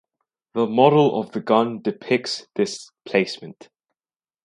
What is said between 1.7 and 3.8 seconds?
depicts this placement.